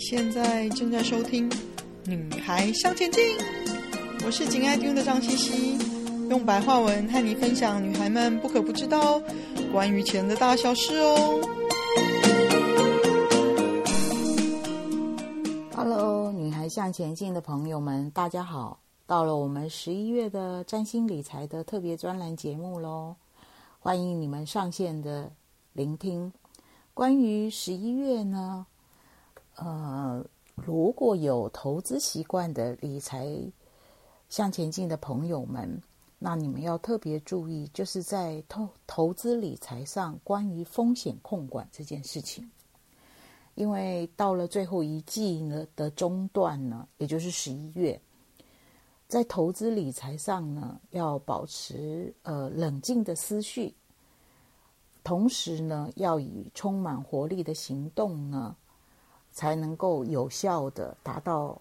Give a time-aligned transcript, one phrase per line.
[0.00, 1.48] 现在正在收听
[2.06, 3.22] 《女孩向前进》，
[4.24, 5.78] 我是紧爱听的张茜茜，
[6.30, 9.20] 用白话文和你分享女孩们不可不知道
[9.70, 11.40] 关于钱的大小事哦。
[15.76, 18.80] Hello，女孩向前进的朋友们，大家好！
[19.06, 23.16] 到了我们十一月的占星理财的特别专栏节目喽，
[23.78, 25.30] 欢迎你们上线的
[25.74, 26.32] 聆听。
[26.94, 28.66] 关于十一月呢，
[29.62, 30.24] 呃，
[30.54, 33.28] 如果有投资习惯的理财
[34.30, 35.78] 向前进的朋友们，
[36.18, 42.50] 那你们要特别注意，就是在投投资理财上，关于风险控管这件事情。
[43.54, 48.00] 因为到了最后一季呢的中段呢，也就是十一月，
[49.08, 53.74] 在投资理财上呢，要保持呃冷静的思绪，
[55.04, 58.56] 同时呢，要以充满活力的行动呢。
[59.40, 61.58] 才能够有效的达到，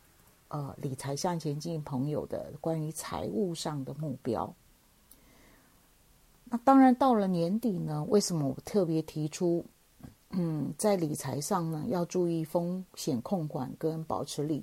[0.49, 4.53] 呃，理财向前进朋友的关于财务上的目标。
[6.43, 9.63] 那当然到了年底呢，为什么我特别提出，
[10.31, 14.61] 嗯，在理财上呢，要注意风险控管跟保持理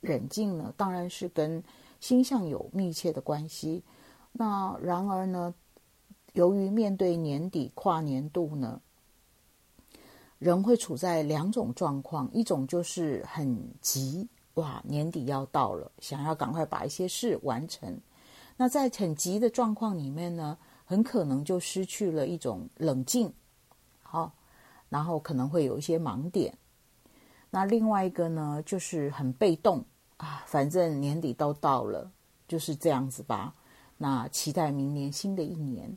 [0.00, 0.72] 冷静呢？
[0.76, 1.60] 当然是跟
[1.98, 3.82] 星象有密切的关系。
[4.30, 5.52] 那然而呢，
[6.34, 8.80] 由于面对年底跨年度呢。
[10.44, 17.98] 人会处在两种状况，一种就是很急，哇，年底要到了，想要赶快把一些事完成。
[18.58, 23.32] 那在很急的状况里面呢，很可能就失去了一种冷静，
[24.02, 24.30] 好，
[24.90, 26.54] 然后可能会有一些盲点。
[27.48, 29.82] 那另外一个呢，就是很被动
[30.18, 32.12] 啊，反正年底都到了，
[32.46, 33.54] 就是这样子吧。
[33.96, 35.96] 那期待明年新的一年。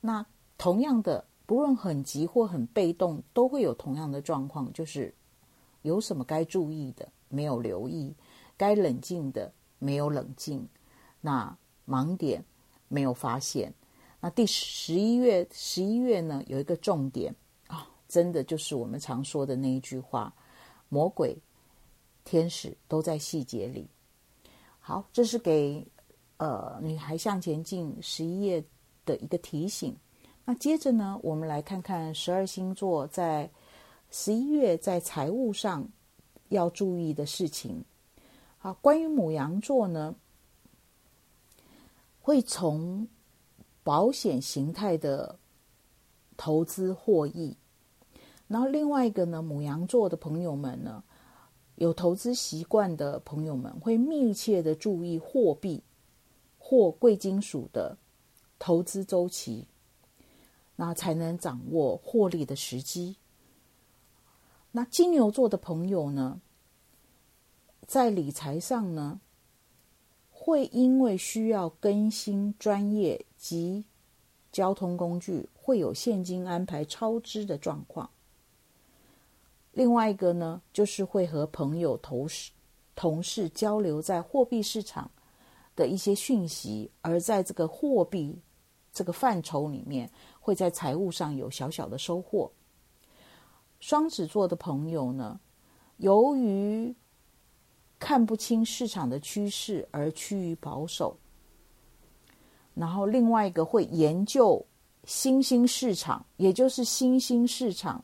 [0.00, 0.24] 那
[0.56, 1.24] 同样的。
[1.48, 5.14] 不论很急或很被动，都会有同样的状况，就是
[5.80, 8.14] 有什么该注意的没有留意，
[8.54, 10.68] 该冷静的没有冷静，
[11.22, 11.56] 那
[11.86, 12.44] 盲点
[12.88, 13.72] 没有发现。
[14.20, 17.34] 那第十一月，十一月呢，有一个重点
[17.66, 20.30] 啊、真的就是我们常说的那一句话：
[20.90, 21.34] 魔鬼、
[22.24, 23.88] 天使都在细节里。
[24.80, 25.82] 好，这是给
[26.36, 28.62] 呃女孩向前进十一月
[29.06, 29.96] 的一个提醒。
[30.48, 33.50] 那接着呢，我们来看看十二星座在
[34.10, 35.86] 十一月在财务上
[36.48, 37.84] 要注意的事情。
[38.56, 40.14] 好，关于母羊座呢，
[42.22, 43.06] 会从
[43.84, 45.38] 保险形态的
[46.38, 47.54] 投资获益。
[48.46, 51.04] 然后另外一个呢，母羊座的朋友们呢，
[51.74, 55.82] 有投资习惯的朋友们会密切的注意货币
[56.58, 57.98] 或贵金属的
[58.58, 59.66] 投资周期。
[60.80, 63.16] 那才能掌握获利的时机。
[64.70, 66.40] 那金牛座的朋友呢，
[67.84, 69.20] 在理财上呢，
[70.30, 73.84] 会因为需要更新专业及
[74.52, 78.08] 交通工具，会有现金安排超支的状况。
[79.72, 82.52] 另外一个呢，就是会和朋友、同事、
[82.94, 85.10] 同事交流在货币市场
[85.74, 88.38] 的一些讯息，而在这个货币
[88.92, 90.08] 这个范畴里面。
[90.48, 92.50] 会在财务上有小小的收获。
[93.80, 95.38] 双子座的朋友呢，
[95.98, 96.96] 由于
[97.98, 101.14] 看不清市场的趋势而趋于保守。
[102.72, 104.64] 然后另外一个会研究
[105.04, 108.02] 新兴市场，也就是新兴市场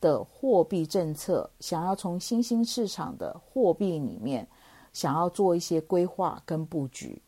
[0.00, 4.48] 的货币政策，想要从新兴市场的货币里面
[4.94, 7.20] 想要做一些规划跟布局。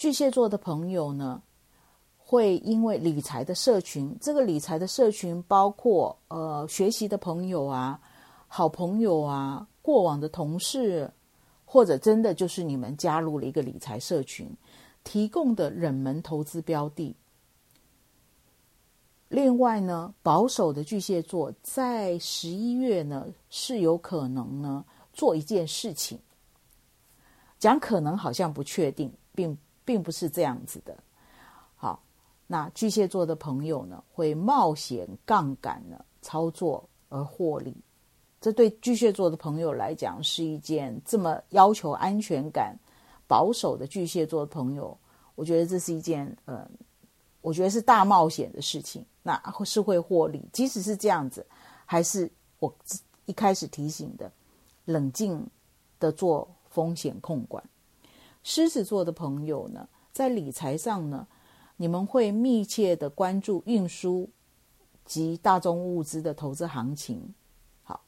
[0.00, 1.42] 巨蟹座的朋友呢，
[2.16, 8.00] 会因为理财的社群，这个理财的社群包括呃学习的朋友啊、
[8.48, 11.12] 好朋友啊、过往的同事，
[11.66, 14.50] 或者真的就是你们加入了一个理财社群，
[15.04, 17.14] 提供的冷门投资标的。
[19.28, 24.82] 另外呢，保守的巨蟹座在十一月呢是有可能呢
[25.12, 26.18] 做一件事情，
[27.58, 29.54] 讲可能好像不确定，并。
[29.90, 30.96] 并不是这样子的，
[31.74, 32.00] 好，
[32.46, 37.76] 那巨蟹座的朋友呢，会冒险杠杆呢操作而获利，
[38.40, 42.78] 这对巨蟹座的朋友来讲是一件这么要求安全感、
[43.26, 44.96] 保守的巨蟹座的朋友，
[45.34, 46.64] 我觉得这是一件呃，
[47.40, 51.44] 我觉得是大冒险的事情，那是会获利，即使是这样子，
[51.84, 52.72] 还是我
[53.24, 54.30] 一开始提醒的，
[54.84, 55.44] 冷静
[55.98, 57.60] 的做风险控管。
[58.42, 61.26] 狮子座的朋友呢，在理财上呢，
[61.76, 64.28] 你们会密切的关注运输
[65.04, 67.34] 及大宗物资的投资行情，
[67.82, 68.00] 好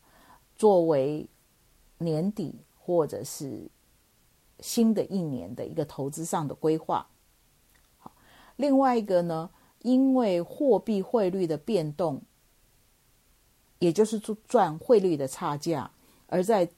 [0.57, 1.29] 作为
[1.99, 3.69] 年底或者是
[4.61, 7.07] 新的一年的一个投资上的规划。
[7.99, 8.13] 好，
[8.57, 9.51] 另外一个呢，
[9.81, 12.23] 因为货币汇率的变动，
[13.79, 14.19] 也就是
[14.49, 15.91] 赚汇率的差价，
[16.27, 16.69] 而在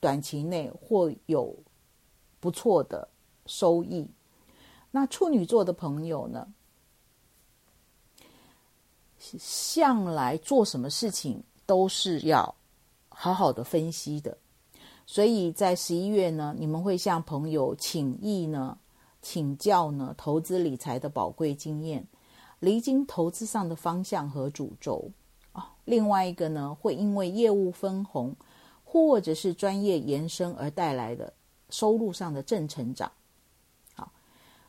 [0.00, 1.56] 短期内会有
[2.44, 3.08] 不错的
[3.46, 4.06] 收益。
[4.90, 6.46] 那处女座的朋友呢，
[9.18, 12.54] 向来做什么事情都是要
[13.08, 14.36] 好好的分析的，
[15.06, 18.76] 所以在十一月呢，你们会向朋友请益呢，
[19.22, 22.06] 请教呢投资理财的宝贵经验，
[22.60, 25.10] 厘清投资上的方向和主轴。
[25.86, 28.36] 另外一个呢，会因为业务分红
[28.84, 31.32] 或者是专业延伸而带来的
[31.70, 33.10] 收入上的正成长。
[33.94, 34.10] 好，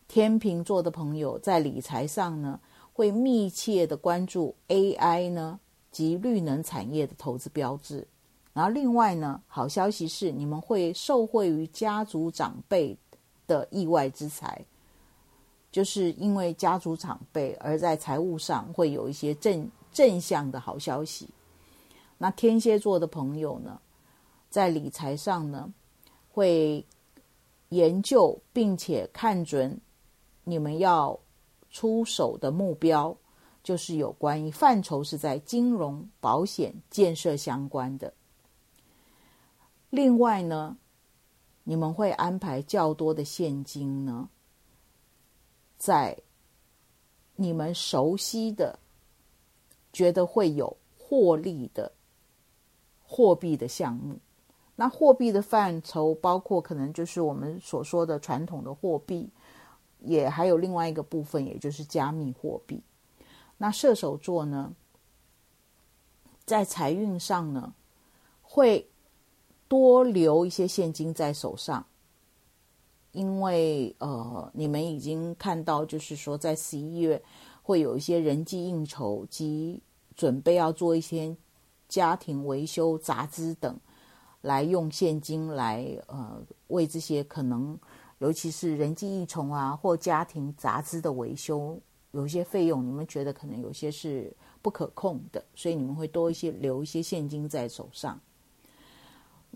[0.08, 2.60] 天秤座的朋友在理财上呢，
[2.94, 5.60] 会密切的关注 AI 呢
[5.92, 8.08] 及绿能产业的投资标志。
[8.54, 12.98] 然后另外呢，好消息是你们会受惠于家族长辈
[13.48, 14.64] 的意外之财，
[15.72, 19.70] 就是因为家族长辈而在财务上会有一些正。
[19.96, 21.30] 正向的好消息。
[22.18, 23.80] 那天蝎座的朋友呢，
[24.50, 25.74] 在理财上呢，
[26.36, 26.86] 会
[27.70, 29.80] 研究并且看准
[30.44, 31.18] 你们要
[31.72, 33.16] 出手的目标，
[33.64, 38.14] 就是有关于范畴是在金融、保险、建设相关的。
[39.90, 40.78] 另外呢，
[41.64, 44.30] 你们会安排较多的现金呢，
[45.78, 46.18] 在
[47.38, 48.78] 你们熟悉的。
[49.94, 51.90] 觉得会有获利的
[53.02, 54.20] 货币的项目，
[54.76, 59.30] 那货币的范畴包括可能就是我们所说的传统的货币，
[60.00, 62.82] 也还有另外一个部分，也就是加密货币。
[63.58, 64.74] 那射手座呢，
[66.46, 67.74] 在财运上呢，
[68.42, 68.88] 会
[69.68, 71.86] 多留一些现金在手上，
[73.14, 77.22] 因为呃，你们已经看到，就是说在十一月。
[77.68, 79.82] 会有一些人际应酬及
[80.16, 81.36] 准备要做一些
[81.90, 83.76] 家庭维修杂支等，
[84.46, 87.78] 来用现金来呃为这些可能
[88.20, 91.80] 尤其是人际应酬啊或家庭杂支的维修
[92.12, 94.32] 有一些费用，你们觉得可能有些是
[94.62, 98.20] 不可控的，所以你们会多一些留一些现金在手上。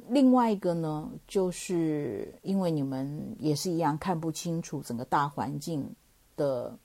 [0.08, 5.88] 另外一个呢，就是因为你们也是一样看不清楚整个大环境
[6.36, 6.78] 的。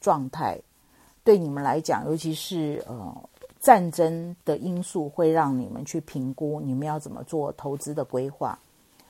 [0.00, 0.56] 状态
[1.24, 3.28] 对你们来讲，尤其是呃
[3.68, 8.58] 战争的因素，会让你们去评估你们要怎么做投资的规划。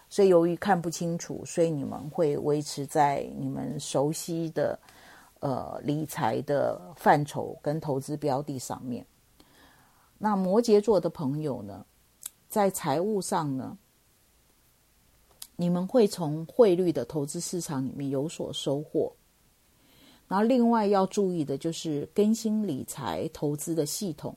[0.09, 4.77] 所以由于看不清楚，所以你们会维持在你们熟悉的
[5.39, 9.07] 呃理财的范畴跟投资标的上面。
[10.19, 11.87] 那摩羯座的朋友呢，
[12.49, 13.79] 在财务上呢，
[15.55, 19.13] 你们会从汇率的投资市场里面有所收获。
[20.27, 24.37] 然后，另外要注意的就是更新理财投资的系统，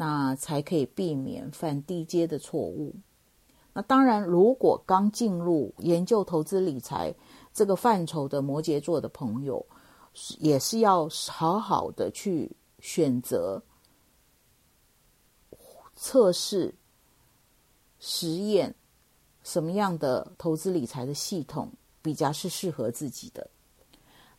[0.00, 2.94] 那才可以避免犯低阶的错误。
[3.74, 7.14] 那当然，如果刚进入研究投资理财
[7.52, 9.62] 这个范畴的摩羯座的朋友，
[10.38, 13.62] 也是要好好的去选择、
[15.94, 16.74] 测试、
[17.98, 18.74] 实验
[19.42, 23.50] 什么样的投资理财的系统比较是适合自己的。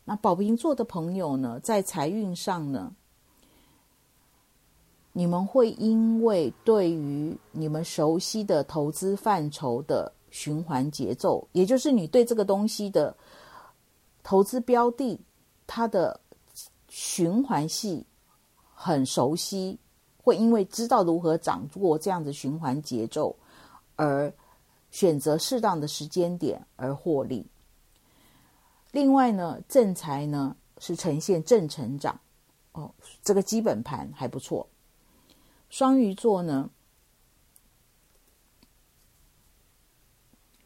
[0.04, 2.92] 那宝瓶座的朋友呢，在财运上呢，
[5.12, 13.14] 你们会因为对于你们熟悉的投资范畴的循环节奏，也就是你对这个东西的
[14.22, 15.20] 投资标的，
[15.66, 16.18] 它的
[16.88, 18.06] 循环系
[18.72, 19.78] 很熟悉，
[20.16, 23.36] 会因为知道如何掌握这样的循环节奏，
[23.96, 24.32] 而
[24.90, 27.46] 选择适当的时间点而获利。
[28.92, 32.18] 另外呢，正财呢是呈现正成长，
[32.72, 32.90] 哦，
[33.22, 34.66] 这个基本盘还不错。
[35.72, 36.68] 双鱼座呢，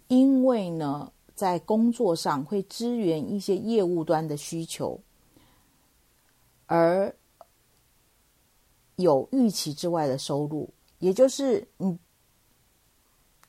[0.08, 5.00] 因为呢在工作上会支援一些业务端的需求，
[6.66, 7.14] 而
[8.96, 11.96] 有预期之外的收入，也就是你。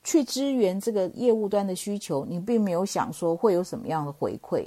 [0.04, 4.66] 去支援这个业务端的需求，你并没有想说会有什么样的回馈，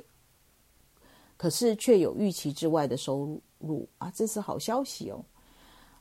[1.36, 5.26] 可是却有预期之外的收入啊，这是好消息哦。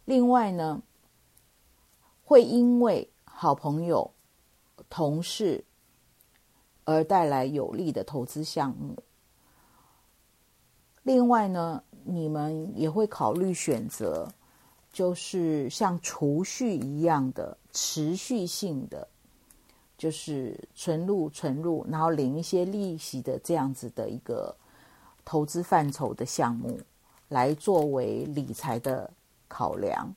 [0.04, 0.82] 另外呢，
[2.24, 4.10] 会因为好朋友、
[4.88, 5.64] 同事
[6.84, 8.96] 而带来有利的投资项目。
[11.02, 14.28] 另外呢，你们也会考虑选择，
[14.92, 17.56] 就是像储蓄一样的。
[17.72, 19.06] 持续性的，
[19.96, 24.52] 就是存入存入，然后领一些利息的这样子的一个
[25.24, 26.80] 投资范畴的项目，
[27.28, 29.08] 来作为理财的
[29.50, 30.14] 考量。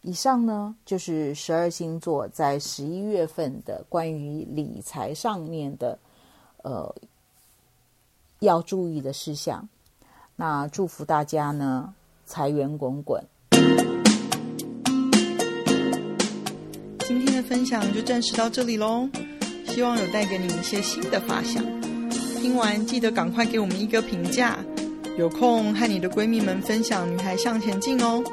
[0.00, 5.96] 以上呢，就是十二星座在十一月份的关于理财上面的
[6.62, 6.92] 呃
[8.40, 9.68] 要注意的事项。
[10.34, 11.94] 那祝福大家呢，
[12.26, 13.22] 财源滚滚。
[17.00, 19.08] 今天的分享就暂时到这里喽，
[19.66, 21.62] 希望有带给你一些新的发想。
[22.40, 24.58] 听完记得赶快给我们一个评价，
[25.16, 28.24] 有空和你的闺蜜们分享《女孩向前进》哦。